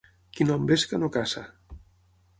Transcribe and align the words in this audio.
Qui 0.37 0.47
no 0.47 0.55
envesca 0.61 1.01
no 1.03 1.11
caça. 1.19 1.47